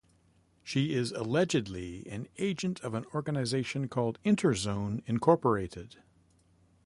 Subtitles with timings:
[0.63, 5.97] She is allegedly an agent of an organization called Interzone Incorporated.